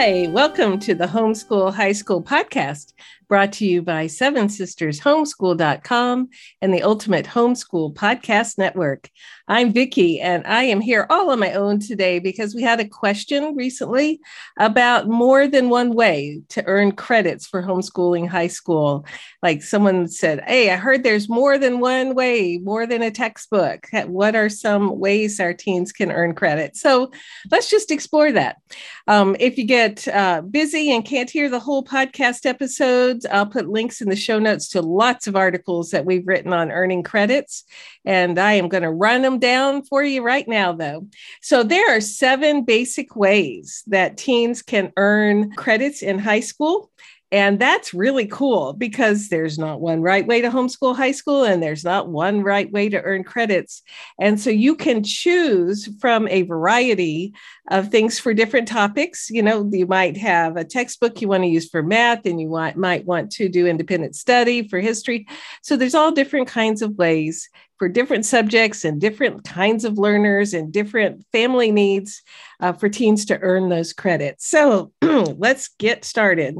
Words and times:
Hi, 0.00 0.28
welcome 0.28 0.78
to 0.78 0.94
the 0.94 1.08
Homeschool 1.08 1.74
High 1.74 1.90
School 1.90 2.22
podcast 2.22 2.92
brought 3.26 3.52
to 3.54 3.66
you 3.66 3.82
by 3.82 4.06
Seven 4.06 4.48
Sisters 4.48 5.00
Homeschool.com 5.00 6.28
and 6.62 6.72
the 6.72 6.84
Ultimate 6.84 7.26
Homeschool 7.26 7.94
Podcast 7.94 8.58
Network. 8.58 9.10
I'm 9.48 9.72
Vicki, 9.72 10.20
and 10.20 10.46
I 10.46 10.64
am 10.64 10.80
here 10.80 11.06
all 11.10 11.30
on 11.30 11.40
my 11.40 11.52
own 11.54 11.80
today 11.80 12.18
because 12.18 12.54
we 12.54 12.62
had 12.62 12.78
a 12.78 12.88
question 12.88 13.56
recently 13.56 14.20
about 14.58 15.08
more 15.08 15.48
than 15.48 15.70
one 15.70 15.94
way 15.94 16.42
to 16.50 16.64
earn 16.66 16.92
credits 16.92 17.46
for 17.46 17.62
homeschooling 17.62 18.28
high 18.28 18.46
school. 18.46 19.06
Like 19.42 19.62
someone 19.62 20.06
said, 20.06 20.44
Hey, 20.46 20.70
I 20.70 20.76
heard 20.76 21.02
there's 21.02 21.28
more 21.28 21.58
than 21.58 21.80
one 21.80 22.14
way, 22.14 22.58
more 22.62 22.86
than 22.86 23.02
a 23.02 23.10
textbook. 23.10 23.86
What 24.06 24.36
are 24.36 24.48
some 24.48 24.98
ways 24.98 25.40
our 25.40 25.54
teens 25.54 25.92
can 25.92 26.12
earn 26.12 26.34
credit? 26.34 26.76
So 26.76 27.10
let's 27.50 27.70
just 27.70 27.90
explore 27.90 28.30
that. 28.32 28.58
Um, 29.06 29.34
if 29.40 29.58
you 29.58 29.64
get 29.64 30.06
uh, 30.08 30.42
busy 30.42 30.92
and 30.92 31.04
can't 31.04 31.30
hear 31.30 31.48
the 31.48 31.60
whole 31.60 31.82
podcast 31.82 32.46
episode, 32.46 32.68
episodes. 32.68 33.26
I'll 33.30 33.46
put 33.46 33.68
links 33.68 34.00
in 34.00 34.08
the 34.08 34.16
show 34.16 34.38
notes 34.38 34.68
to 34.68 34.82
lots 34.82 35.26
of 35.26 35.36
articles 35.36 35.90
that 35.90 36.04
we've 36.04 36.26
written 36.26 36.52
on 36.52 36.70
earning 36.70 37.02
credits. 37.02 37.64
And 38.04 38.38
I 38.38 38.52
am 38.52 38.68
going 38.68 38.82
to 38.82 38.90
run 38.90 39.22
them 39.22 39.37
down 39.38 39.82
for 39.82 40.02
you 40.02 40.22
right 40.22 40.46
now, 40.46 40.72
though. 40.72 41.06
So 41.42 41.62
there 41.62 41.96
are 41.96 42.00
seven 42.00 42.64
basic 42.64 43.16
ways 43.16 43.82
that 43.86 44.16
teens 44.16 44.62
can 44.62 44.92
earn 44.96 45.52
credits 45.52 46.02
in 46.02 46.18
high 46.18 46.40
school. 46.40 46.90
And 47.30 47.58
that's 47.58 47.92
really 47.92 48.26
cool 48.26 48.72
because 48.72 49.28
there's 49.28 49.58
not 49.58 49.82
one 49.82 50.00
right 50.00 50.26
way 50.26 50.40
to 50.40 50.48
homeschool 50.48 50.96
high 50.96 51.12
school 51.12 51.44
and 51.44 51.62
there's 51.62 51.84
not 51.84 52.08
one 52.08 52.42
right 52.42 52.70
way 52.72 52.88
to 52.88 53.02
earn 53.02 53.22
credits. 53.22 53.82
And 54.18 54.40
so 54.40 54.48
you 54.48 54.74
can 54.74 55.02
choose 55.02 55.90
from 56.00 56.26
a 56.28 56.42
variety 56.42 57.34
of 57.70 57.90
things 57.90 58.18
for 58.18 58.32
different 58.32 58.66
topics. 58.66 59.28
You 59.28 59.42
know, 59.42 59.68
you 59.70 59.86
might 59.86 60.16
have 60.16 60.56
a 60.56 60.64
textbook 60.64 61.20
you 61.20 61.28
want 61.28 61.42
to 61.42 61.48
use 61.48 61.68
for 61.68 61.82
math 61.82 62.24
and 62.24 62.40
you 62.40 62.48
want, 62.48 62.76
might 62.76 63.04
want 63.04 63.30
to 63.32 63.50
do 63.50 63.66
independent 63.66 64.16
study 64.16 64.66
for 64.66 64.80
history. 64.80 65.26
So 65.62 65.76
there's 65.76 65.94
all 65.94 66.12
different 66.12 66.48
kinds 66.48 66.80
of 66.80 66.96
ways 66.96 67.50
for 67.78 67.88
different 67.88 68.26
subjects 68.26 68.84
and 68.84 69.00
different 69.00 69.44
kinds 69.44 69.84
of 69.84 69.98
learners 69.98 70.54
and 70.54 70.72
different 70.72 71.24
family 71.32 71.70
needs 71.70 72.22
uh, 72.60 72.72
for 72.72 72.88
teens 72.88 73.24
to 73.26 73.38
earn 73.40 73.68
those 73.68 73.92
credits. 73.92 74.46
So 74.48 74.92
let's 75.02 75.68
get 75.78 76.04
started. 76.04 76.56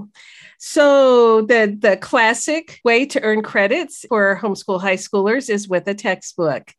So 0.59 1.43
the 1.43 1.77
the 1.79 1.97
classic 1.97 2.81
way 2.85 3.07
to 3.07 3.23
earn 3.23 3.43
credits 3.43 4.05
for 4.09 4.39
homeschool 4.43 4.81
high 4.81 4.97
schoolers 4.97 5.49
is 5.49 5.69
with 5.69 5.87
a 5.87 5.95
textbook. 5.95 6.73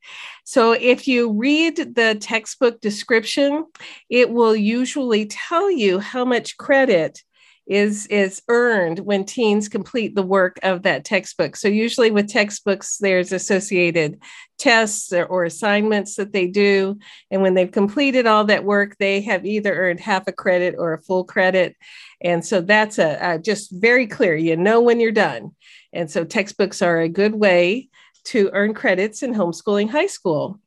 So 0.44 0.74
if 0.74 1.08
you 1.08 1.32
read 1.32 1.96
the 1.96 2.18
textbook 2.20 2.82
description, 2.82 3.66
it 4.10 4.30
will 4.30 4.56
usually 4.56 5.28
tell 5.28 5.72
you 5.72 6.00
how 6.00 6.26
much 6.26 6.58
credit 6.58 7.24
is 7.70 8.08
is 8.08 8.42
earned 8.48 9.00
when 9.00 9.24
teens 9.24 9.70
complete 9.70 10.16
the 10.16 10.24
work 10.24 10.60
of 10.64 10.82
that 10.82 11.06
textbook. 11.06 11.56
So 11.56 11.68
usually 11.68 12.10
with 12.10 12.28
textbooks, 12.28 12.98
there's 12.98 13.32
associated 13.32 14.20
tests 14.58 15.14
or, 15.14 15.26
or, 15.26 15.46
assignments 15.46 16.16
that 16.16 16.34
they 16.34 16.48
do, 16.48 16.98
and 17.32 17.42
when 17.42 17.54
they've 17.54 17.72
completed 17.72 18.26
all 18.26 18.44
that 18.46 18.66
work, 18.66 18.98
they 18.98 19.22
have 19.22 19.46
either 19.46 19.74
earned 19.74 20.00
half 20.00 20.28
a 20.28 20.34
credit 20.34 20.76
or 20.78 20.94
a 20.94 21.02
full 21.02 21.24
credit. 21.24 21.78
And 22.22 22.44
so 22.44 22.60
that's 22.60 23.00
a, 23.00 23.18
a 23.22 23.40
just 23.40 23.72
very 23.72 24.08
clear. 24.08 24.36
You 24.36 24.58
know 24.58 24.82
when 24.82 25.00
you're 25.00 25.12
done. 25.12 25.52
And 25.94 26.10
so 26.12 26.26
textbooks 26.26 26.82
are 26.82 27.00
a 27.00 27.08
good 27.08 27.36
way 27.36 27.90
to 28.26 28.50
earn 28.54 28.74
credits 28.74 29.24
in 29.24 29.34
homeschooling 29.34 29.90
high 29.90 30.08
school. 30.08 30.60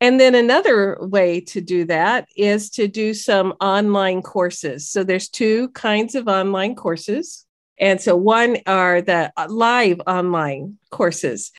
And 0.00 0.18
then 0.18 0.34
another 0.34 0.96
way 1.00 1.40
to 1.42 1.60
do 1.60 1.84
that 1.84 2.26
is 2.34 2.70
to 2.70 2.88
do 2.88 3.12
some 3.12 3.52
online 3.60 4.22
courses. 4.22 4.88
So 4.88 5.04
there's 5.04 5.28
two 5.28 5.68
kinds 5.70 6.14
of 6.14 6.26
online 6.26 6.74
courses. 6.74 7.46
And 7.78 8.00
so 8.00 8.16
one 8.16 8.58
are 8.66 9.02
the 9.02 9.32
uh, 9.36 9.46
live 9.48 10.00
online 10.06 10.78
courses. 10.90 11.52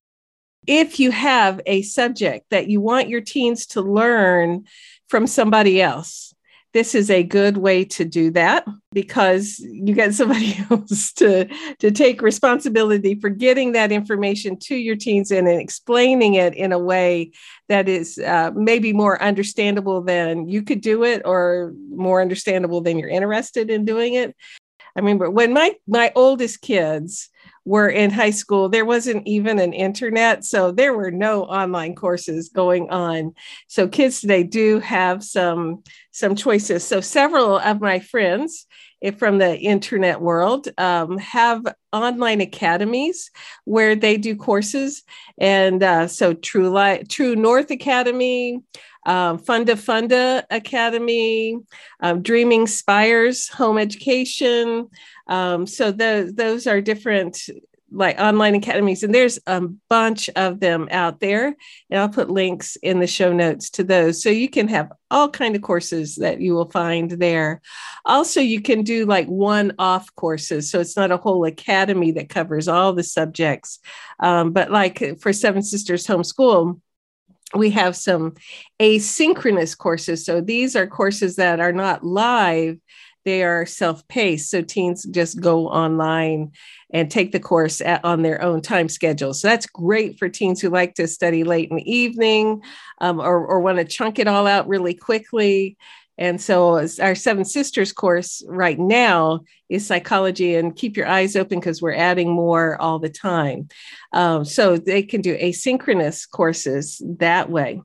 If 0.68 1.00
you 1.00 1.12
have 1.12 1.62
a 1.66 1.81
subject 1.84 2.50
that 2.50 2.68
you 2.68 2.81
want 2.81 3.09
your 3.09 3.22
teens 3.22 3.66
to 3.68 3.81
learn 3.81 4.66
from 5.08 5.28
somebody 5.28 5.81
else, 5.81 6.31
this 6.74 6.96
is 6.96 7.09
a 7.09 7.24
good 7.24 7.58
way 7.58 7.84
to 7.84 8.06
do 8.06 8.32
that 8.32 8.66
because 8.94 9.59
you 9.59 9.94
get 9.94 10.14
somebody 10.14 10.56
else 10.72 11.12
to, 11.14 11.46
to 11.80 11.92
take 11.92 12.22
responsibility 12.22 13.16
for 13.16 13.30
getting 13.30 13.74
that 13.74 13.92
information 13.92 14.58
to 14.58 14.76
your 14.76 14.96
teens 14.96 15.32
and, 15.32 15.48
explaining 15.48 16.36
it 16.36 16.54
in 16.54 16.72
a 16.72 16.80
way 16.80 17.32
that 17.68 17.90
is 17.90 18.18
uh, 18.20 18.52
maybe 18.56 18.94
more 18.94 19.22
understandable 19.22 20.02
than 20.02 20.48
you 20.48 20.62
could 20.62 20.82
do 20.82 21.04
it 21.04 21.22
or 21.26 21.74
more 21.90 22.22
understandable 22.22 22.82
than 22.82 22.98
you're 22.98 23.09
interested 23.09 23.70
in 23.70 23.84
doing 23.84 24.14
it. 24.14 24.36
I 24.96 25.00
remember 25.00 25.30
when 25.30 25.53
my 25.53 25.76
my 25.88 26.12
oldest 26.16 26.62
kids 26.62 27.30
were 27.66 27.89
in 27.89 28.09
high 28.09 28.31
school, 28.31 28.69
there 28.69 28.85
wasn't 28.85 29.25
even 29.27 29.59
an 29.59 29.73
internet. 29.73 30.44
So 30.44 30.72
there 30.72 30.94
were 30.94 31.11
no 31.11 31.44
online 31.44 31.95
courses 31.95 32.49
going 32.49 32.89
on. 32.89 33.33
So 33.67 33.88
kids 33.88 34.22
today 34.22 34.44
do 34.44 34.79
have 34.79 35.23
some, 35.23 35.83
some 36.11 36.35
choices. 36.35 36.83
So 36.83 37.01
several 37.01 37.57
of 37.59 37.79
my 37.79 37.99
friends 37.99 38.66
from 39.17 39.39
the 39.39 39.57
internet 39.57 40.22
world 40.22 40.67
um, 40.77 41.17
have 41.17 41.66
online 41.91 42.39
academies 42.41 43.31
where 43.66 43.95
they 43.95 44.17
do 44.17 44.35
courses. 44.35 45.03
And 45.39 45.81
uh, 45.81 46.07
so 46.07 46.33
True, 46.33 46.69
Light, 46.69 47.09
True 47.09 47.35
North 47.35 47.72
Academy, 47.72 48.61
um, 49.05 49.39
FundaFunda 49.39 50.43
Academy, 50.51 51.57
um, 52.01 52.22
Dreaming 52.22 52.67
Spires 52.67 53.47
Home 53.49 53.79
Education, 53.79 54.88
um, 55.28 55.68
so 55.68 55.92
the, 55.92 56.32
those 56.36 56.68
are 56.68 56.82
different 56.82 57.38
like 57.94 58.18
online 58.22 58.56
academies, 58.56 59.04
and 59.04 59.14
there's 59.14 59.38
a 59.48 59.62
bunch 59.90 60.30
of 60.38 60.62
them 60.62 60.88
out 60.92 61.20
there. 61.20 61.48
And 61.90 62.00
I'll 62.00 62.08
put 62.08 62.30
links 62.30 62.78
in 62.78 63.02
the 63.02 63.08
show 63.08 63.34
notes 63.34 63.70
to 63.72 63.84
those. 63.84 64.24
So 64.24 64.30
you 64.30 64.50
can 64.50 64.70
have 64.70 64.94
all 65.09 65.30
kind 65.30 65.58
of 65.58 65.62
courses 65.62 66.16
that 66.16 66.40
you 66.40 66.54
will 66.54 66.70
find 66.70 67.12
there. 67.12 67.62
Also, 68.06 68.40
you 68.40 68.62
can 68.62 68.84
do 68.84 69.06
like 69.06 69.28
one-off 69.28 70.08
courses. 70.16 70.72
So 70.72 70.80
it's 70.80 70.96
not 70.96 71.12
a 71.12 71.18
whole 71.18 71.44
academy 71.44 72.12
that 72.14 72.30
covers 72.30 72.70
all 72.70 72.94
the 72.94 73.03
subjects. 73.03 73.80
Um, 74.22 74.53
but 74.53 74.72
like 74.72 75.20
for 75.20 75.34
Seven 75.34 75.62
Sisters 75.62 76.08
Homeschool, 76.08 76.80
we 77.53 77.72
have 77.72 77.98
some 77.98 78.36
asynchronous 78.80 79.78
courses. 79.78 80.24
So 80.26 80.40
these 80.40 80.78
are 80.78 80.88
courses 80.88 81.36
that 81.36 81.59
are 81.59 81.74
not 81.74 82.06
live, 82.06 82.78
they 83.24 83.44
are 83.44 83.66
self-paced. 83.66 84.50
So 84.50 84.62
teens 84.62 85.04
just 85.04 85.40
go 85.40 85.68
online 85.68 86.52
and 86.94 87.09
take 87.09 87.32
the 87.32 87.40
course 87.40 87.82
at, 87.82 88.04
on 88.04 88.22
their 88.22 88.42
own 88.42 88.62
time 88.62 88.90
schedule. 88.90 89.34
So 89.34 89.48
that's 89.48 89.66
great 89.66 90.18
for 90.18 90.30
teens 90.30 90.62
who 90.62 90.70
like 90.70 90.96
to 90.96 91.08
study 91.08 91.44
late 91.44 91.70
in 91.70 91.78
the 91.78 91.92
evening 91.92 92.62
um, 93.00 93.20
or, 93.20 93.46
or 93.46 93.59
want 93.59 93.78
to 93.78 93.86
chunk 93.86 94.20
it 94.20 94.28
all 94.28 94.48
out 94.48 94.68
really 94.68 94.94
quickly 94.94 95.78
and 96.17 96.39
so 96.41 96.88
our 97.01 97.16
Seven 97.16 97.45
Sisters 97.45 97.94
course 97.94 98.44
right 98.47 98.77
now 98.77 99.41
is 99.69 99.88
psychology 99.88 100.55
and 100.55 100.75
keep 100.75 100.97
your 100.97 101.07
eyes 101.07 101.35
open 101.35 101.59
because 101.59 101.81
we're 101.81 101.94
adding 101.94 102.29
more 102.29 102.79
all 102.81 102.99
the 102.99 103.09
time. 103.09 103.69
Um, 104.13 104.44
so 104.45 104.77
they 104.77 105.03
can 105.03 105.22
do 105.22 105.38
asynchronous 105.38 106.29
courses 106.29 107.01
that 107.17 107.49
way. 107.49 107.81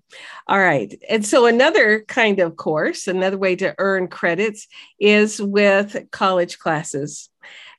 All 0.48 0.59
right. 0.59 0.92
And 1.09 1.25
so 1.25 1.47
another 1.47 2.04
kind 2.09 2.41
of 2.41 2.56
course, 2.56 3.06
another 3.06 3.38
way 3.38 3.56
to 3.56 3.75
earn 3.78 4.09
credits 4.09 4.67
is 4.99 5.40
with 5.40 6.11
college 6.11 6.58
classes. 6.58 7.31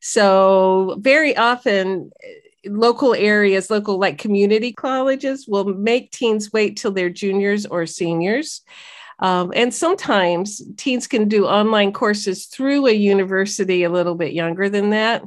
So 0.01 0.97
very 1.01 1.35
often, 1.35 2.11
local 2.65 3.13
areas, 3.13 3.69
local 3.69 3.99
like 3.99 4.17
community 4.17 4.73
colleges 4.73 5.47
will 5.47 5.65
make 5.65 6.11
teens 6.11 6.51
wait 6.51 6.77
till 6.77 6.91
they're 6.91 7.09
juniors 7.09 7.65
or 7.65 7.85
seniors 7.85 8.61
um, 9.19 9.51
and 9.55 9.73
sometimes 9.73 10.61
teens 10.77 11.07
can 11.07 11.27
do 11.27 11.45
online 11.47 11.91
courses 11.91 12.45
through 12.45 12.87
a 12.87 12.91
university 12.91 13.83
a 13.83 13.89
little 13.89 14.15
bit 14.15 14.33
younger 14.33 14.69
than 14.69 14.91
that. 14.91 15.23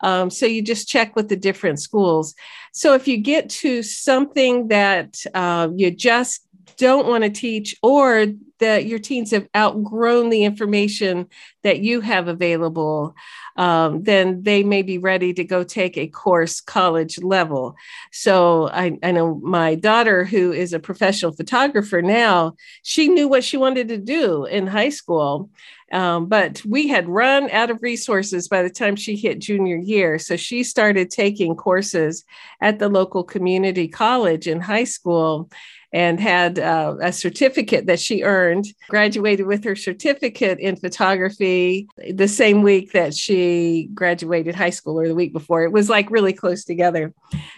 Um, 0.00 0.30
so 0.30 0.46
you 0.46 0.62
just 0.62 0.88
check 0.88 1.16
with 1.16 1.28
the 1.28 1.36
different 1.36 1.80
schools. 1.80 2.34
So 2.72 2.94
if 2.94 3.08
you 3.08 3.16
get 3.16 3.48
to 3.50 3.82
something 3.82 4.68
that 4.68 5.22
uh, 5.32 5.68
you 5.74 5.90
just 5.90 6.45
don't 6.76 7.06
want 7.06 7.24
to 7.24 7.30
teach 7.30 7.76
or 7.82 8.26
that 8.58 8.86
your 8.86 8.98
teens 8.98 9.30
have 9.32 9.48
outgrown 9.54 10.30
the 10.30 10.44
information 10.44 11.28
that 11.62 11.80
you 11.80 12.00
have 12.00 12.28
available, 12.28 13.14
um, 13.56 14.02
then 14.02 14.42
they 14.42 14.62
may 14.62 14.82
be 14.82 14.98
ready 14.98 15.32
to 15.34 15.44
go 15.44 15.62
take 15.62 15.96
a 15.96 16.06
course 16.06 16.60
college 16.60 17.18
level. 17.22 17.76
So 18.12 18.68
I, 18.68 18.98
I 19.02 19.12
know 19.12 19.40
my 19.42 19.74
daughter, 19.74 20.24
who 20.24 20.52
is 20.52 20.72
a 20.72 20.78
professional 20.78 21.32
photographer 21.32 22.02
now, 22.02 22.54
she 22.82 23.08
knew 23.08 23.28
what 23.28 23.44
she 23.44 23.56
wanted 23.56 23.88
to 23.88 23.98
do 23.98 24.44
in 24.44 24.66
high 24.66 24.90
school. 24.90 25.50
Um, 25.92 26.26
but 26.26 26.62
we 26.66 26.88
had 26.88 27.08
run 27.08 27.48
out 27.50 27.70
of 27.70 27.80
resources 27.80 28.48
by 28.48 28.62
the 28.62 28.70
time 28.70 28.96
she 28.96 29.14
hit 29.16 29.38
junior 29.38 29.76
year. 29.76 30.18
So 30.18 30.36
she 30.36 30.64
started 30.64 31.10
taking 31.10 31.54
courses 31.54 32.24
at 32.60 32.78
the 32.78 32.88
local 32.88 33.22
community 33.22 33.86
college 33.86 34.48
in 34.48 34.60
high 34.60 34.84
school. 34.84 35.48
And 35.92 36.20
had 36.20 36.58
uh, 36.58 36.96
a 37.00 37.12
certificate 37.12 37.86
that 37.86 38.00
she 38.00 38.22
earned, 38.22 38.66
graduated 38.88 39.46
with 39.46 39.64
her 39.64 39.76
certificate 39.76 40.58
in 40.58 40.76
photography 40.76 41.88
the 42.10 42.28
same 42.28 42.62
week 42.62 42.92
that 42.92 43.14
she 43.14 43.88
graduated 43.94 44.54
high 44.54 44.70
school 44.70 44.98
or 44.98 45.08
the 45.08 45.14
week 45.14 45.32
before. 45.32 45.64
It 45.64 45.72
was 45.72 45.88
like 45.88 46.10
really 46.10 46.32
close 46.32 46.64
together. 46.64 47.12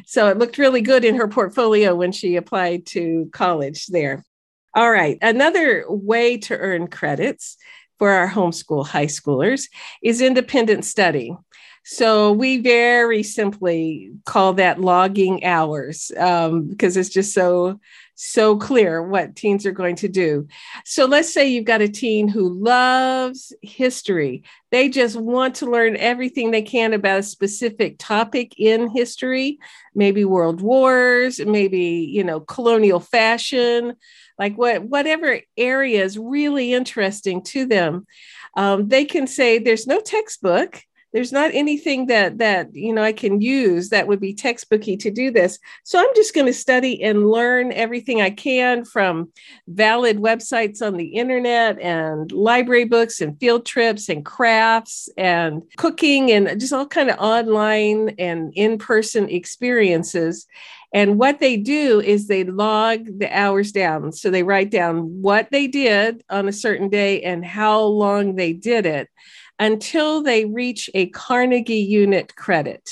So 0.07 0.29
it 0.29 0.39
looked 0.39 0.59
really 0.59 0.83
good 0.83 1.05
in 1.05 1.17
her 1.17 1.29
portfolio 1.29 1.95
when 1.95 2.13
she 2.13 2.37
applied 2.37 2.87
to 2.87 3.29
college 3.33 3.87
there. 3.87 4.25
All 4.75 4.91
right, 4.91 5.19
another 5.23 5.85
way 5.89 6.37
to 6.39 6.57
earn 6.57 6.89
credits 6.89 7.57
for 7.99 8.11
our 8.11 8.29
homeschool 8.29 8.87
high 8.87 9.07
schoolers 9.07 9.65
is 10.03 10.21
independent 10.21 10.85
study. 10.85 11.35
So 11.91 12.33
we 12.33 12.59
very 12.59 13.23
simply 13.23 14.11
call 14.27 14.53
that 14.53 14.79
logging 14.79 15.43
hours 15.43 16.13
um, 16.19 16.69
because 16.69 16.99
it's 16.99 17.09
just 17.09 17.33
so 17.33 17.81
so 18.15 18.59
clear 18.59 19.03
what 19.03 19.35
teens 19.35 19.65
are 19.65 19.73
going 19.73 19.97
to 19.97 20.09
do. 20.09 20.47
So 20.85 21.07
let's 21.07 21.33
say 21.33 21.49
you've 21.49 21.65
got 21.65 21.81
a 21.81 21.89
teen 21.89 22.29
who 22.29 22.53
loves 22.63 23.55
history. 23.63 24.43
They 24.71 24.91
just 24.91 25.17
want 25.17 25.55
to 25.57 25.71
learn 25.71 25.97
everything 25.97 26.51
they 26.51 26.61
can 26.61 26.93
about 26.93 27.21
a 27.21 27.23
specific 27.23 27.97
topic 27.99 28.53
in 28.59 28.91
history, 28.91 29.59
maybe 29.95 30.27
world 30.27 30.61
wars, 30.61 31.41
maybe, 31.41 32.07
you 32.13 32.23
know, 32.23 32.41
colonial 32.41 33.01
fashion, 33.01 33.95
like 34.39 34.59
what 34.59 34.83
whatever 34.83 35.41
area 35.57 36.05
is 36.05 36.19
really 36.19 36.75
interesting 36.75 37.43
to 37.45 37.65
them. 37.65 38.07
Um, 38.59 38.89
they 38.89 39.07
can 39.07 39.27
say 39.27 39.59
there's 39.59 39.87
no 39.87 40.01
textbook 40.03 40.83
there's 41.13 41.33
not 41.33 41.51
anything 41.55 42.07
that 42.07 42.39
that 42.39 42.75
you 42.75 42.93
know 42.93 43.03
i 43.03 43.13
can 43.13 43.41
use 43.41 43.89
that 43.89 44.07
would 44.07 44.21
be 44.21 44.35
textbooky 44.35 44.99
to 44.99 45.11
do 45.11 45.31
this. 45.31 45.59
So 45.85 45.99
i'm 45.99 46.15
just 46.15 46.35
going 46.35 46.47
to 46.47 46.53
study 46.53 47.03
and 47.03 47.31
learn 47.31 47.73
everything 47.73 48.21
i 48.21 48.31
can 48.31 48.85
from 48.85 49.33
valid 49.67 50.19
websites 50.19 50.83
on 50.83 50.97
the 50.97 51.07
internet 51.07 51.81
and 51.81 52.31
library 52.33 52.85
books 52.85 53.21
and 53.21 53.39
field 53.39 53.65
trips 53.65 54.09
and 54.09 54.25
crafts 54.25 55.09
and 55.17 55.63
cooking 55.77 56.31
and 56.31 56.61
just 56.61 56.73
all 56.73 56.87
kind 56.87 57.11
of 57.11 57.19
online 57.19 58.15
and 58.19 58.53
in-person 58.55 59.29
experiences. 59.29 60.47
And 60.93 61.19
what 61.19 61.39
they 61.39 61.57
do 61.57 62.01
is 62.01 62.27
they 62.27 62.45
log 62.45 63.19
the 63.19 63.29
hours 63.37 63.73
down. 63.73 64.13
So 64.13 64.31
they 64.31 64.43
write 64.43 64.71
down 64.71 65.21
what 65.21 65.51
they 65.51 65.67
did 65.67 66.25
on 66.31 66.49
a 66.49 66.53
certain 66.53 66.89
day 66.89 67.23
and 67.23 67.45
how 67.45 67.83
long 67.83 68.37
they 68.37 68.55
did 68.55 68.87
it 68.87 69.09
until 69.59 70.23
they 70.23 70.45
reach 70.45 70.89
a 70.95 71.07
Carnegie 71.11 71.77
unit 71.77 72.37
credit. 72.37 72.91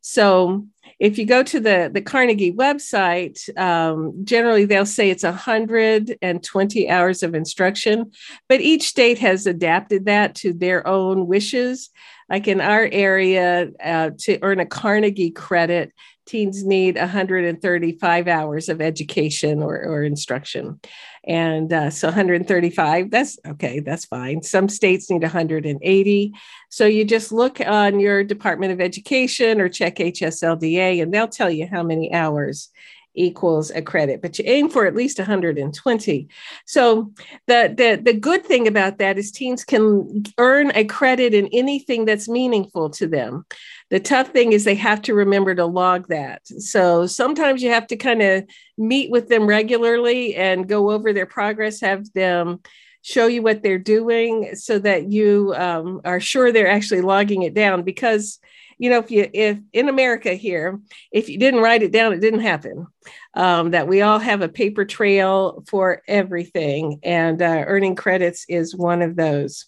So 0.00 0.66
if 0.98 1.18
you 1.18 1.26
go 1.26 1.42
to 1.42 1.58
the, 1.58 1.90
the 1.92 2.00
Carnegie 2.00 2.52
website, 2.52 3.56
um, 3.58 4.24
generally 4.24 4.64
they'll 4.64 4.86
say 4.86 5.10
it's 5.10 5.24
120 5.24 6.90
hours 6.90 7.22
of 7.22 7.34
instruction, 7.34 8.12
but 8.48 8.60
each 8.60 8.88
state 8.88 9.18
has 9.18 9.46
adapted 9.46 10.04
that 10.06 10.34
to 10.36 10.52
their 10.52 10.86
own 10.86 11.26
wishes. 11.26 11.90
Like 12.30 12.48
in 12.48 12.60
our 12.60 12.88
area, 12.90 13.70
uh, 13.82 14.10
to 14.20 14.38
earn 14.42 14.60
a 14.60 14.66
Carnegie 14.66 15.30
credit, 15.30 15.92
teens 16.26 16.64
need 16.64 16.96
135 16.96 18.28
hours 18.28 18.68
of 18.68 18.80
education 18.80 19.62
or, 19.62 19.76
or 19.76 20.02
instruction. 20.02 20.80
And 21.24 21.72
uh, 21.72 21.90
so 21.90 22.08
135, 22.08 23.10
that's 23.10 23.38
okay, 23.46 23.80
that's 23.80 24.04
fine. 24.04 24.42
Some 24.42 24.68
states 24.68 25.10
need 25.10 25.22
180. 25.22 26.32
So 26.70 26.86
you 26.86 27.04
just 27.04 27.32
look 27.32 27.60
on 27.60 28.00
your 28.00 28.24
Department 28.24 28.72
of 28.72 28.80
Education 28.80 29.60
or 29.60 29.68
check 29.68 29.96
HSLDA, 29.96 31.02
and 31.02 31.12
they'll 31.12 31.28
tell 31.28 31.50
you 31.50 31.66
how 31.70 31.82
many 31.82 32.12
hours 32.12 32.70
equals 33.14 33.70
a 33.70 33.82
credit, 33.82 34.22
but 34.22 34.38
you 34.38 34.44
aim 34.46 34.68
for 34.68 34.86
at 34.86 34.94
least 34.94 35.18
120. 35.18 36.28
So 36.66 37.12
the, 37.46 37.74
the, 37.76 38.00
the 38.02 38.18
good 38.18 38.44
thing 38.44 38.66
about 38.66 38.98
that 38.98 39.18
is 39.18 39.30
teens 39.30 39.64
can 39.64 40.24
earn 40.38 40.72
a 40.74 40.84
credit 40.84 41.34
in 41.34 41.48
anything 41.52 42.04
that's 42.04 42.28
meaningful 42.28 42.90
to 42.90 43.06
them. 43.06 43.44
The 43.90 44.00
tough 44.00 44.28
thing 44.28 44.52
is 44.52 44.64
they 44.64 44.74
have 44.76 45.02
to 45.02 45.14
remember 45.14 45.54
to 45.54 45.66
log 45.66 46.08
that. 46.08 46.46
So 46.46 47.06
sometimes 47.06 47.62
you 47.62 47.70
have 47.70 47.86
to 47.88 47.96
kind 47.96 48.22
of 48.22 48.44
meet 48.78 49.10
with 49.10 49.28
them 49.28 49.46
regularly 49.46 50.34
and 50.34 50.68
go 50.68 50.90
over 50.90 51.12
their 51.12 51.26
progress, 51.26 51.80
have 51.80 52.10
them 52.12 52.60
show 53.02 53.26
you 53.26 53.42
what 53.42 53.62
they're 53.62 53.78
doing 53.78 54.54
so 54.54 54.78
that 54.78 55.10
you 55.10 55.52
um, 55.56 56.00
are 56.04 56.20
sure 56.20 56.52
they're 56.52 56.70
actually 56.70 57.00
logging 57.00 57.42
it 57.42 57.52
down 57.52 57.82
because 57.82 58.38
you 58.78 58.90
know, 58.90 58.98
if 58.98 59.10
you 59.10 59.28
if 59.32 59.58
in 59.72 59.88
America 59.88 60.34
here, 60.34 60.80
if 61.10 61.28
you 61.28 61.38
didn't 61.38 61.60
write 61.60 61.82
it 61.82 61.92
down, 61.92 62.12
it 62.12 62.20
didn't 62.20 62.40
happen. 62.40 62.86
Um, 63.34 63.70
that 63.70 63.88
we 63.88 64.02
all 64.02 64.18
have 64.18 64.42
a 64.42 64.48
paper 64.48 64.84
trail 64.84 65.64
for 65.68 66.02
everything, 66.06 67.00
and 67.02 67.40
uh, 67.40 67.64
earning 67.66 67.96
credits 67.96 68.44
is 68.48 68.76
one 68.76 69.02
of 69.02 69.16
those. 69.16 69.66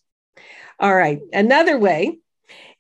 All 0.81 0.95
right, 0.95 1.21
another 1.33 1.79
way 1.79 2.19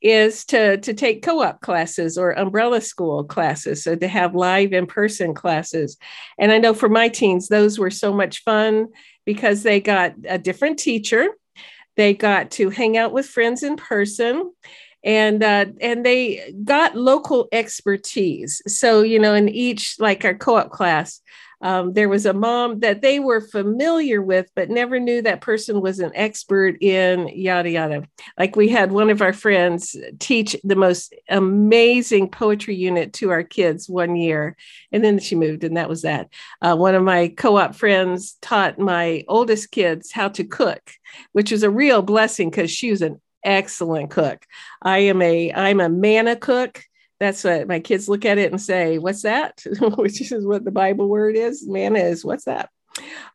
is 0.04 0.44
to 0.44 0.76
to 0.76 0.92
take 0.92 1.22
co-op 1.22 1.62
classes 1.62 2.18
or 2.18 2.32
umbrella 2.32 2.78
school 2.78 3.24
classes 3.24 3.82
so 3.82 3.96
to 3.96 4.06
have 4.06 4.34
live 4.34 4.74
in-person 4.74 5.32
classes 5.32 5.96
and 6.38 6.52
i 6.52 6.58
know 6.58 6.74
for 6.74 6.90
my 6.90 7.08
teens 7.08 7.48
those 7.48 7.78
were 7.78 7.90
so 7.90 8.12
much 8.12 8.42
fun 8.42 8.86
because 9.24 9.62
they 9.62 9.80
got 9.80 10.12
a 10.28 10.36
different 10.36 10.78
teacher 10.78 11.28
they 11.96 12.12
got 12.12 12.50
to 12.50 12.68
hang 12.68 12.98
out 12.98 13.12
with 13.12 13.26
friends 13.26 13.62
in 13.62 13.76
person 13.76 14.52
and 15.04 15.42
uh, 15.42 15.66
and 15.80 16.04
they 16.04 16.54
got 16.64 16.96
local 16.96 17.48
expertise. 17.52 18.62
So 18.66 19.02
you 19.02 19.18
know, 19.18 19.34
in 19.34 19.48
each 19.48 19.96
like 19.98 20.24
our 20.24 20.34
co-op 20.34 20.70
class, 20.70 21.20
um, 21.60 21.92
there 21.92 22.08
was 22.08 22.26
a 22.26 22.34
mom 22.34 22.80
that 22.80 23.00
they 23.00 23.20
were 23.20 23.40
familiar 23.40 24.20
with, 24.20 24.50
but 24.54 24.70
never 24.70 24.98
knew 24.98 25.22
that 25.22 25.40
person 25.40 25.80
was 25.80 25.98
an 25.98 26.12
expert 26.14 26.76
in 26.82 27.28
yada 27.28 27.70
yada. 27.70 28.04
Like 28.38 28.56
we 28.56 28.68
had 28.68 28.92
one 28.92 29.10
of 29.10 29.22
our 29.22 29.32
friends 29.32 29.96
teach 30.18 30.56
the 30.64 30.76
most 30.76 31.14
amazing 31.28 32.30
poetry 32.30 32.74
unit 32.74 33.12
to 33.14 33.30
our 33.30 33.42
kids 33.42 33.88
one 33.88 34.16
year, 34.16 34.56
and 34.90 35.04
then 35.04 35.18
she 35.18 35.36
moved, 35.36 35.64
and 35.64 35.76
that 35.76 35.88
was 35.88 36.02
that. 36.02 36.28
Uh, 36.60 36.76
one 36.76 36.94
of 36.94 37.02
my 37.02 37.28
co-op 37.28 37.74
friends 37.74 38.36
taught 38.40 38.78
my 38.78 39.24
oldest 39.28 39.70
kids 39.70 40.12
how 40.12 40.28
to 40.28 40.44
cook, 40.44 40.92
which 41.32 41.50
was 41.50 41.62
a 41.62 41.70
real 41.70 42.02
blessing 42.02 42.50
because 42.50 42.70
she 42.70 42.90
was 42.90 43.02
an 43.02 43.20
excellent 43.44 44.10
cook. 44.10 44.44
I 44.82 44.98
am 44.98 45.22
a 45.22 45.52
I'm 45.52 45.80
a 45.80 45.88
manna 45.88 46.36
cook. 46.36 46.82
That's 47.20 47.44
what 47.44 47.68
my 47.68 47.80
kids 47.80 48.08
look 48.08 48.24
at 48.24 48.38
it 48.38 48.50
and 48.50 48.60
say, 48.60 48.98
"What's 48.98 49.22
that?" 49.22 49.62
Which 49.96 50.32
is 50.32 50.46
what 50.46 50.64
the 50.64 50.70
Bible 50.72 51.08
word 51.08 51.36
is. 51.36 51.66
Manna 51.66 52.00
is 52.00 52.24
what's 52.24 52.44
that? 52.44 52.70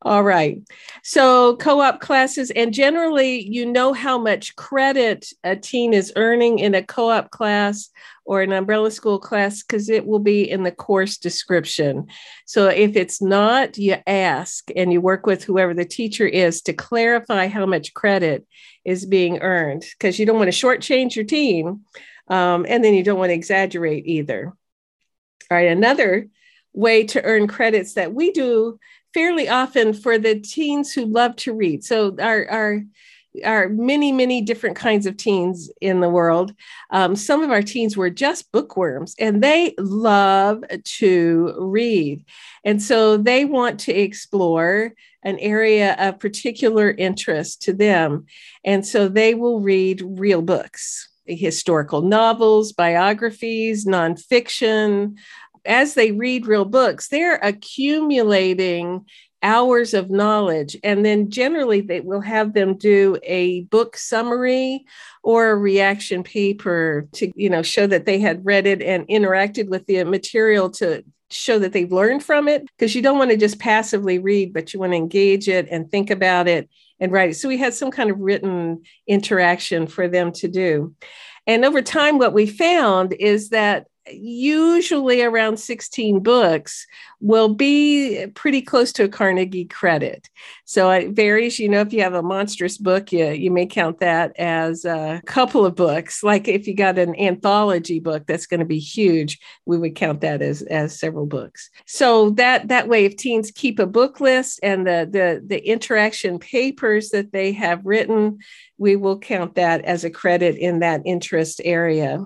All 0.01 0.23
right. 0.23 0.61
So, 1.03 1.57
co 1.57 1.81
op 1.81 1.99
classes, 1.99 2.51
and 2.51 2.73
generally, 2.73 3.41
you 3.41 3.65
know 3.65 3.93
how 3.93 4.17
much 4.17 4.55
credit 4.55 5.27
a 5.43 5.55
teen 5.55 5.93
is 5.93 6.13
earning 6.15 6.59
in 6.59 6.75
a 6.75 6.83
co 6.83 7.09
op 7.09 7.31
class 7.31 7.89
or 8.25 8.41
an 8.41 8.53
umbrella 8.53 8.91
school 8.91 9.19
class 9.19 9.63
because 9.63 9.89
it 9.89 10.05
will 10.05 10.19
be 10.19 10.49
in 10.49 10.63
the 10.63 10.71
course 10.71 11.17
description. 11.17 12.07
So, 12.45 12.67
if 12.67 12.95
it's 12.95 13.21
not, 13.21 13.77
you 13.77 13.97
ask 14.07 14.69
and 14.75 14.93
you 14.93 15.01
work 15.01 15.25
with 15.25 15.43
whoever 15.43 15.73
the 15.73 15.85
teacher 15.85 16.25
is 16.25 16.61
to 16.63 16.73
clarify 16.73 17.47
how 17.47 17.65
much 17.65 17.93
credit 17.93 18.47
is 18.85 19.05
being 19.05 19.39
earned 19.39 19.85
because 19.97 20.17
you 20.17 20.25
don't 20.25 20.37
want 20.39 20.51
to 20.51 20.65
shortchange 20.65 21.15
your 21.15 21.25
teen 21.25 21.83
um, 22.29 22.65
and 22.69 22.83
then 22.83 22.93
you 22.93 23.03
don't 23.03 23.19
want 23.19 23.29
to 23.29 23.35
exaggerate 23.35 24.05
either. 24.05 24.53
All 25.51 25.57
right. 25.57 25.67
Another 25.67 26.27
way 26.73 27.03
to 27.03 27.23
earn 27.23 27.47
credits 27.47 27.95
that 27.95 28.13
we 28.13 28.31
do 28.31 28.79
fairly 29.13 29.49
often 29.49 29.93
for 29.93 30.17
the 30.17 30.39
teens 30.39 30.93
who 30.93 31.05
love 31.05 31.35
to 31.37 31.53
read. 31.53 31.83
So 31.83 32.15
our 32.19 32.47
our 32.49 32.81
our 33.45 33.69
many 33.69 34.11
many 34.11 34.41
different 34.41 34.75
kinds 34.75 35.05
of 35.05 35.15
teens 35.15 35.71
in 35.81 35.99
the 35.99 36.09
world. 36.09 36.53
Um, 36.89 37.15
some 37.15 37.43
of 37.43 37.51
our 37.51 37.61
teens 37.61 37.95
were 37.95 38.09
just 38.09 38.51
bookworms, 38.51 39.15
and 39.19 39.43
they 39.43 39.75
love 39.77 40.63
to 40.83 41.55
read, 41.59 42.25
and 42.63 42.81
so 42.81 43.17
they 43.17 43.45
want 43.45 43.79
to 43.81 43.93
explore 43.93 44.93
an 45.23 45.37
area 45.39 45.95
of 45.99 46.19
particular 46.19 46.89
interest 46.91 47.61
to 47.63 47.73
them, 47.73 48.25
and 48.63 48.85
so 48.85 49.07
they 49.07 49.35
will 49.35 49.59
read 49.59 50.01
real 50.03 50.41
books 50.41 51.09
historical 51.35 52.01
novels, 52.01 52.73
biographies, 52.73 53.85
nonfiction, 53.85 55.15
as 55.65 55.93
they 55.93 56.11
read 56.11 56.47
real 56.47 56.65
books, 56.65 57.07
they're 57.07 57.35
accumulating 57.35 59.05
hours 59.41 59.93
of 59.93 60.09
knowledge. 60.09 60.75
And 60.83 61.05
then 61.05 61.29
generally 61.29 61.81
they 61.81 62.01
will 62.01 62.21
have 62.21 62.53
them 62.53 62.77
do 62.77 63.17
a 63.23 63.61
book 63.63 63.97
summary 63.97 64.85
or 65.23 65.49
a 65.49 65.57
reaction 65.57 66.23
paper 66.23 67.07
to 67.13 67.31
you 67.35 67.49
know 67.49 67.61
show 67.61 67.87
that 67.87 68.05
they 68.05 68.19
had 68.19 68.45
read 68.45 68.67
it 68.67 68.81
and 68.81 69.07
interacted 69.07 69.69
with 69.69 69.85
the 69.85 70.03
material 70.03 70.69
to 70.69 71.03
show 71.31 71.59
that 71.59 71.73
they've 71.73 71.91
learned 71.91 72.23
from 72.23 72.47
it. 72.47 72.67
Because 72.77 72.95
you 72.95 73.01
don't 73.01 73.17
want 73.17 73.31
to 73.31 73.37
just 73.37 73.59
passively 73.59 74.19
read 74.19 74.53
but 74.53 74.73
you 74.73 74.79
want 74.79 74.93
to 74.93 74.97
engage 74.97 75.47
it 75.47 75.67
and 75.69 75.89
think 75.89 76.09
about 76.09 76.47
it 76.47 76.69
and 76.99 77.11
write 77.11 77.29
it. 77.29 77.35
So 77.35 77.47
we 77.47 77.57
had 77.57 77.73
some 77.73 77.91
kind 77.91 78.11
of 78.11 78.19
written 78.19 78.81
interaction 79.07 79.87
for 79.87 80.07
them 80.07 80.31
to 80.33 80.47
do. 80.47 80.93
And 81.47 81.63
over 81.63 81.81
time 81.81 82.17
what 82.17 82.33
we 82.33 82.45
found 82.45 83.13
is 83.13 83.49
that 83.49 83.87
usually 84.07 85.21
around 85.21 85.57
16 85.57 86.21
books 86.21 86.85
will 87.19 87.53
be 87.53 88.27
pretty 88.33 88.61
close 88.61 88.91
to 88.93 89.03
a 89.03 89.09
Carnegie 89.09 89.65
credit. 89.65 90.29
So 90.65 90.89
it 90.91 91.11
varies. 91.11 91.59
You 91.59 91.69
know, 91.69 91.81
if 91.81 91.93
you 91.93 92.01
have 92.01 92.13
a 92.13 92.23
monstrous 92.23 92.77
book, 92.77 93.11
you, 93.11 93.27
you 93.29 93.51
may 93.51 93.65
count 93.65 93.99
that 93.99 94.37
as 94.39 94.85
a 94.85 95.21
couple 95.25 95.65
of 95.65 95.75
books. 95.75 96.23
Like 96.23 96.47
if 96.47 96.67
you 96.67 96.75
got 96.75 96.97
an 96.97 97.19
anthology 97.19 97.99
book 97.99 98.25
that's 98.25 98.45
going 98.45 98.61
to 98.61 98.65
be 98.65 98.79
huge, 98.79 99.39
we 99.65 99.77
would 99.77 99.95
count 99.95 100.21
that 100.21 100.41
as, 100.41 100.61
as 100.63 100.99
several 100.99 101.25
books. 101.25 101.69
So 101.85 102.31
that 102.31 102.69
that 102.69 102.87
way, 102.87 103.05
if 103.05 103.17
teens 103.17 103.51
keep 103.51 103.79
a 103.79 103.85
book 103.85 104.19
list 104.19 104.59
and 104.63 104.85
the 104.85 105.07
the, 105.09 105.43
the 105.45 105.67
interaction 105.67 106.39
papers 106.39 107.09
that 107.09 107.31
they 107.31 107.51
have 107.53 107.85
written, 107.85 108.39
we 108.77 108.95
will 108.95 109.19
count 109.19 109.55
that 109.55 109.83
as 109.85 110.03
a 110.03 110.09
credit 110.09 110.55
in 110.55 110.79
that 110.79 111.01
interest 111.05 111.61
area. 111.63 112.25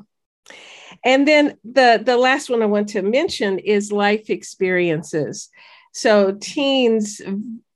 And 1.04 1.28
then 1.28 1.58
the, 1.64 2.02
the 2.04 2.18
last 2.18 2.50
one 2.50 2.62
I 2.62 2.68
want 2.68 2.90
to 2.90 3.02
mention 3.02 3.60
is 3.60 3.92
life 3.92 4.30
experiences. 4.30 5.50
So 5.92 6.38
teens 6.40 7.22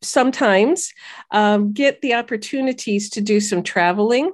sometimes 0.01 0.91
um, 1.31 1.73
get 1.73 2.01
the 2.01 2.13
opportunities 2.15 3.09
to 3.11 3.21
do 3.21 3.39
some 3.39 3.63
traveling. 3.63 4.31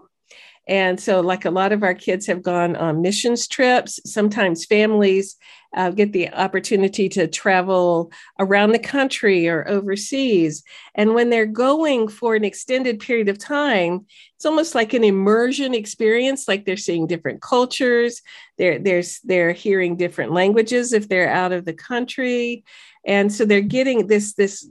And 0.68 1.00
so, 1.00 1.20
like 1.20 1.46
a 1.46 1.52
lot 1.52 1.74
of 1.74 1.84
our 1.84 1.94
kids 1.94 2.26
have 2.28 2.42
gone 2.42 2.76
on 2.76 3.02
missions 3.02 3.48
trips, 3.48 4.00
sometimes 4.06 4.66
families 4.66 5.36
uh, 5.76 5.90
get 5.90 6.14
the 6.14 6.32
opportunity 6.34 7.10
to 7.10 7.28
travel 7.28 8.12
around 8.40 8.72
the 8.72 8.80
country 8.80 9.48
or 9.48 9.68
overseas. 9.68 10.64
And 10.96 11.14
when 11.14 11.30
they're 11.30 11.46
going 11.46 12.08
for 12.08 12.36
an 12.36 12.46
extended 12.46 13.00
period 13.00 13.28
of 13.28 13.40
time, 13.40 14.06
it's 14.36 14.46
almost 14.46 14.76
like 14.76 14.94
an 14.94 15.04
immersion 15.04 15.74
experience, 15.74 16.48
like 16.48 16.66
they're 16.66 16.78
seeing 16.78 17.08
different 17.08 17.42
cultures, 17.42 18.22
they're, 18.58 18.80
they're, 18.80 19.04
they're 19.24 19.54
hearing 19.54 19.98
different 19.98 20.32
languages 20.32 20.94
if 20.94 21.10
they're 21.10 21.32
out 21.32 21.52
of 21.52 21.66
the 21.66 21.74
country. 21.74 22.64
And 23.06 23.34
so 23.34 23.46
they're 23.46 23.62
getting 23.62 24.08
this, 24.08 24.34
this 24.34 24.68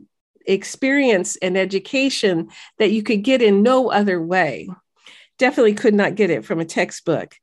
experience 0.46 1.36
and 1.36 1.56
education 1.56 2.48
that 2.78 2.92
you 2.92 3.02
could 3.02 3.22
get 3.22 3.42
in 3.42 3.62
no 3.62 3.90
other 3.90 4.22
way 4.22 4.68
definitely 5.42 5.74
could 5.74 5.92
not 5.92 6.14
get 6.14 6.30
it 6.30 6.44
from 6.44 6.60
a 6.60 6.64
textbook. 6.64 7.34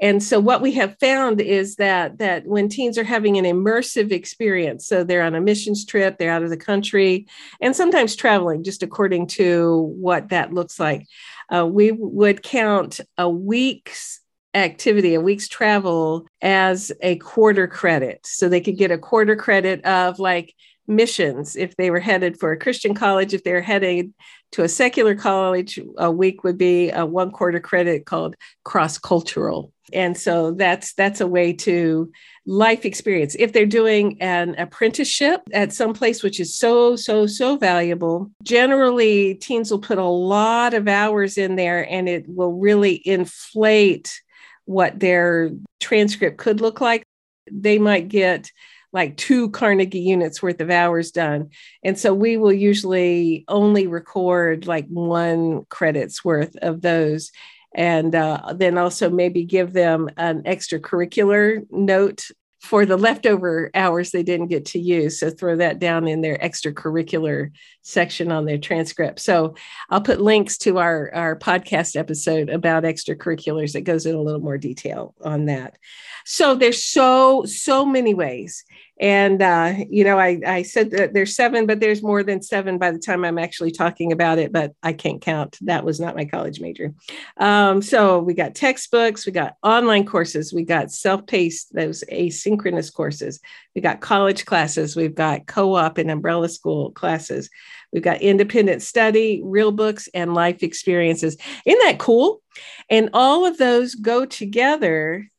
And 0.00 0.22
so 0.22 0.38
what 0.38 0.62
we 0.62 0.70
have 0.74 0.96
found 1.00 1.40
is 1.40 1.74
that 1.74 2.18
that 2.18 2.46
when 2.46 2.68
teens 2.68 2.96
are 2.96 3.02
having 3.02 3.36
an 3.36 3.44
immersive 3.44 4.12
experience, 4.12 4.86
so 4.86 5.02
they're 5.02 5.24
on 5.24 5.34
a 5.34 5.40
missions 5.40 5.84
trip, 5.84 6.18
they're 6.18 6.30
out 6.30 6.44
of 6.44 6.50
the 6.50 6.56
country, 6.56 7.26
and 7.60 7.74
sometimes 7.74 8.14
traveling, 8.14 8.62
just 8.62 8.84
according 8.84 9.26
to 9.26 9.92
what 9.98 10.28
that 10.28 10.54
looks 10.54 10.78
like, 10.78 11.04
uh, 11.52 11.66
we 11.66 11.90
would 11.90 12.44
count 12.44 13.00
a 13.16 13.28
week's 13.28 14.20
activity, 14.54 15.14
a 15.14 15.20
week's 15.20 15.48
travel, 15.48 16.28
as 16.40 16.92
a 17.00 17.16
quarter 17.16 17.66
credit. 17.66 18.20
So 18.24 18.48
they 18.48 18.60
could 18.60 18.78
get 18.78 18.92
a 18.92 18.98
quarter 18.98 19.34
credit 19.34 19.84
of 19.84 20.20
like 20.20 20.54
missions 20.88 21.54
if 21.54 21.76
they 21.76 21.90
were 21.90 22.00
headed 22.00 22.40
for 22.40 22.52
a 22.52 22.58
Christian 22.58 22.94
college, 22.94 23.34
if 23.34 23.44
they're 23.44 23.62
headed 23.62 24.12
to 24.52 24.62
a 24.62 24.68
secular 24.68 25.14
college, 25.14 25.78
a 25.98 26.10
week 26.10 26.42
would 26.42 26.56
be 26.56 26.90
a 26.90 27.04
one 27.04 27.30
quarter 27.30 27.60
credit 27.60 28.06
called 28.06 28.34
cross 28.64 28.98
cultural. 28.98 29.72
And 29.92 30.16
so 30.16 30.52
that's 30.52 30.94
that's 30.94 31.20
a 31.20 31.26
way 31.26 31.52
to 31.54 32.10
life 32.46 32.84
experience. 32.84 33.36
If 33.38 33.52
they're 33.52 33.66
doing 33.66 34.20
an 34.20 34.54
apprenticeship 34.58 35.42
at 35.52 35.72
some 35.72 35.92
place 35.92 36.22
which 36.22 36.40
is 36.40 36.54
so 36.54 36.96
so 36.96 37.26
so 37.26 37.56
valuable, 37.56 38.30
generally 38.42 39.34
teens 39.34 39.70
will 39.70 39.80
put 39.80 39.98
a 39.98 40.04
lot 40.04 40.74
of 40.74 40.88
hours 40.88 41.38
in 41.38 41.56
there 41.56 41.90
and 41.90 42.08
it 42.08 42.24
will 42.28 42.52
really 42.52 43.02
inflate 43.06 44.20
what 44.64 45.00
their 45.00 45.50
transcript 45.80 46.38
could 46.38 46.60
look 46.60 46.80
like. 46.80 47.02
They 47.50 47.78
might 47.78 48.08
get 48.08 48.50
like 48.92 49.16
two 49.16 49.50
Carnegie 49.50 50.00
units 50.00 50.42
worth 50.42 50.60
of 50.60 50.70
hours 50.70 51.10
done. 51.10 51.50
And 51.82 51.98
so 51.98 52.14
we 52.14 52.36
will 52.36 52.52
usually 52.52 53.44
only 53.48 53.86
record 53.86 54.66
like 54.66 54.86
one 54.88 55.64
credit's 55.68 56.24
worth 56.24 56.56
of 56.56 56.80
those. 56.80 57.30
And 57.74 58.14
uh, 58.14 58.54
then 58.56 58.78
also 58.78 59.10
maybe 59.10 59.44
give 59.44 59.72
them 59.72 60.08
an 60.16 60.42
extracurricular 60.44 61.66
note 61.70 62.28
for 62.60 62.84
the 62.84 62.96
leftover 62.96 63.70
hours 63.74 64.10
they 64.10 64.22
didn't 64.22 64.48
get 64.48 64.66
to 64.66 64.78
use. 64.78 65.20
So 65.20 65.30
throw 65.30 65.56
that 65.56 65.78
down 65.78 66.08
in 66.08 66.20
their 66.20 66.36
extracurricular 66.38 67.52
section 67.82 68.32
on 68.32 68.44
their 68.44 68.58
transcript. 68.58 69.20
So 69.20 69.54
I'll 69.90 70.00
put 70.00 70.20
links 70.20 70.58
to 70.58 70.78
our, 70.78 71.14
our 71.14 71.36
podcast 71.36 71.96
episode 71.96 72.50
about 72.50 72.82
extracurriculars 72.82 73.72
that 73.72 73.82
goes 73.82 74.06
in 74.06 74.14
a 74.14 74.20
little 74.20 74.40
more 74.40 74.58
detail 74.58 75.14
on 75.22 75.46
that. 75.46 75.78
So 76.24 76.54
there's 76.54 76.82
so, 76.82 77.44
so 77.44 77.86
many 77.86 78.12
ways. 78.12 78.64
And, 79.00 79.40
uh, 79.40 79.74
you 79.88 80.02
know, 80.02 80.18
I, 80.18 80.40
I 80.44 80.62
said 80.62 80.90
that 80.90 81.14
there's 81.14 81.36
seven, 81.36 81.66
but 81.66 81.78
there's 81.78 82.02
more 82.02 82.24
than 82.24 82.42
seven 82.42 82.78
by 82.78 82.90
the 82.90 82.98
time 82.98 83.24
I'm 83.24 83.38
actually 83.38 83.70
talking 83.70 84.10
about 84.10 84.38
it, 84.38 84.52
but 84.52 84.74
I 84.82 84.92
can't 84.92 85.20
count. 85.20 85.56
That 85.62 85.84
was 85.84 86.00
not 86.00 86.16
my 86.16 86.24
college 86.24 86.60
major. 86.60 86.92
Um, 87.36 87.80
so 87.80 88.18
we 88.18 88.34
got 88.34 88.56
textbooks, 88.56 89.24
we 89.24 89.32
got 89.32 89.56
online 89.62 90.04
courses, 90.04 90.52
we 90.52 90.64
got 90.64 90.90
self 90.90 91.26
paced, 91.26 91.72
those 91.72 92.02
asynchronous 92.10 92.92
courses, 92.92 93.40
we 93.74 93.80
got 93.80 94.00
college 94.00 94.44
classes, 94.44 94.96
we've 94.96 95.14
got 95.14 95.46
co 95.46 95.74
op 95.74 95.98
and 95.98 96.10
umbrella 96.10 96.48
school 96.48 96.90
classes, 96.90 97.48
we've 97.92 98.02
got 98.02 98.20
independent 98.20 98.82
study, 98.82 99.40
real 99.44 99.70
books, 99.70 100.08
and 100.12 100.34
life 100.34 100.64
experiences. 100.64 101.36
Isn't 101.64 101.80
that 101.84 101.98
cool? 101.98 102.42
And 102.90 103.10
all 103.12 103.46
of 103.46 103.58
those 103.58 103.94
go 103.94 104.24
together 104.24 105.30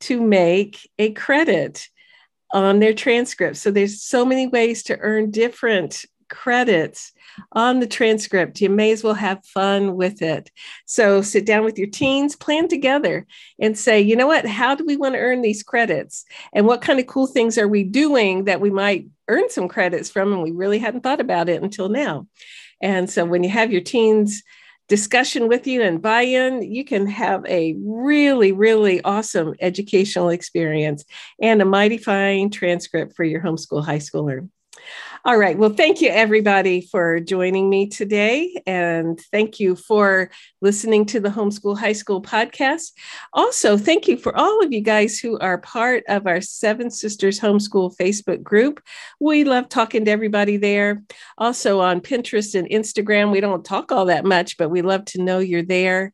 to 0.00 0.20
make 0.20 0.88
a 0.98 1.12
credit 1.12 1.88
on 2.64 2.78
their 2.78 2.94
transcript. 2.94 3.56
So 3.56 3.70
there's 3.70 4.00
so 4.00 4.24
many 4.24 4.46
ways 4.46 4.82
to 4.84 4.98
earn 5.00 5.30
different 5.30 6.04
credits 6.28 7.12
on 7.52 7.80
the 7.80 7.86
transcript. 7.86 8.60
You 8.60 8.70
may 8.70 8.90
as 8.92 9.04
well 9.04 9.14
have 9.14 9.44
fun 9.44 9.94
with 9.94 10.22
it. 10.22 10.50
So 10.86 11.20
sit 11.20 11.44
down 11.44 11.64
with 11.64 11.78
your 11.78 11.88
teens, 11.88 12.34
plan 12.34 12.66
together, 12.66 13.26
and 13.60 13.78
say, 13.78 14.00
you 14.00 14.16
know 14.16 14.26
what? 14.26 14.46
How 14.46 14.74
do 14.74 14.84
we 14.86 14.96
want 14.96 15.14
to 15.14 15.20
earn 15.20 15.42
these 15.42 15.62
credits? 15.62 16.24
And 16.54 16.66
what 16.66 16.80
kind 16.80 16.98
of 16.98 17.06
cool 17.06 17.26
things 17.26 17.58
are 17.58 17.68
we 17.68 17.84
doing 17.84 18.44
that 18.44 18.60
we 18.60 18.70
might 18.70 19.06
earn 19.28 19.50
some 19.50 19.68
credits 19.68 20.10
from? 20.10 20.32
And 20.32 20.42
we 20.42 20.50
really 20.50 20.78
hadn't 20.78 21.02
thought 21.02 21.20
about 21.20 21.48
it 21.48 21.62
until 21.62 21.88
now. 21.88 22.26
And 22.80 23.08
so 23.08 23.24
when 23.24 23.44
you 23.44 23.50
have 23.50 23.70
your 23.70 23.82
teens, 23.82 24.42
discussion 24.88 25.48
with 25.48 25.66
you 25.66 25.82
and 25.82 26.00
buy 26.00 26.22
in, 26.22 26.62
you 26.62 26.84
can 26.84 27.06
have 27.06 27.44
a 27.46 27.74
really, 27.78 28.52
really 28.52 29.02
awesome 29.02 29.54
educational 29.60 30.28
experience 30.28 31.04
and 31.40 31.60
a 31.60 31.64
mighty 31.64 31.98
fine 31.98 32.50
transcript 32.50 33.16
for 33.16 33.24
your 33.24 33.40
homeschool 33.40 33.84
high 33.84 33.98
schooler. 33.98 34.48
All 35.24 35.36
right. 35.36 35.58
Well, 35.58 35.70
thank 35.70 36.00
you, 36.00 36.08
everybody, 36.10 36.80
for 36.80 37.18
joining 37.20 37.68
me 37.68 37.88
today. 37.88 38.62
And 38.66 39.20
thank 39.32 39.58
you 39.58 39.74
for 39.74 40.30
listening 40.60 41.04
to 41.06 41.20
the 41.20 41.28
Homeschool 41.28 41.78
High 41.78 41.94
School 41.94 42.22
podcast. 42.22 42.92
Also, 43.32 43.76
thank 43.76 44.06
you 44.06 44.16
for 44.16 44.36
all 44.36 44.62
of 44.62 44.72
you 44.72 44.80
guys 44.80 45.18
who 45.18 45.38
are 45.40 45.58
part 45.58 46.04
of 46.08 46.26
our 46.26 46.40
Seven 46.40 46.90
Sisters 46.90 47.40
Homeschool 47.40 47.96
Facebook 47.96 48.42
group. 48.42 48.80
We 49.18 49.44
love 49.44 49.68
talking 49.68 50.04
to 50.04 50.10
everybody 50.10 50.58
there. 50.58 51.02
Also, 51.38 51.80
on 51.80 52.00
Pinterest 52.00 52.54
and 52.54 52.68
Instagram, 52.68 53.32
we 53.32 53.40
don't 53.40 53.64
talk 53.64 53.90
all 53.90 54.06
that 54.06 54.24
much, 54.24 54.56
but 54.56 54.70
we 54.70 54.82
love 54.82 55.04
to 55.06 55.22
know 55.22 55.40
you're 55.40 55.62
there. 55.62 56.12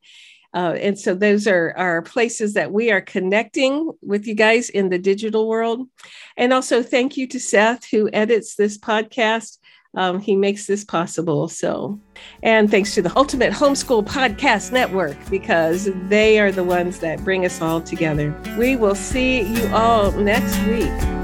Uh, 0.55 0.77
and 0.81 0.99
so 0.99 1.15
those 1.15 1.47
are, 1.47 1.73
are 1.77 2.03
places 2.03 2.55
that 2.55 2.73
we 2.73 2.91
are 2.91 3.01
connecting 3.01 3.91
with 4.03 4.27
you 4.27 4.35
guys 4.35 4.69
in 4.71 4.91
the 4.91 4.99
digital 4.99 5.49
world. 5.49 5.89
And 6.37 6.53
also 6.53 6.83
thank 6.83 7.17
you 7.17 7.27
to 7.29 7.41
Seth 7.41 7.87
who 7.87 8.11
edits 8.13 8.55
this 8.55 8.79
podcast. 8.79 9.59
Um, 9.95 10.21
he 10.21 10.37
makes 10.37 10.67
this 10.67 10.85
possible. 10.85 11.49
So, 11.49 12.01
and 12.43 12.71
thanks 12.71 12.95
to 12.95 13.03
the 13.03 13.15
Ultimate 13.17 13.53
Homeschool 13.53 14.07
Podcast 14.07 14.73
Network 14.73 15.17
because 15.29 15.91
they 16.09 16.39
are 16.39 16.51
the 16.51 16.65
ones 16.65 17.01
that 17.01 17.23
bring 17.25 17.45
us 17.45 17.61
all 17.61 17.81
together. 17.81 18.35
We 18.59 18.77
will 18.77 18.95
see 18.95 19.43
you 19.43 19.69
all 19.75 20.13
next 20.13 20.59
week. 20.65 21.22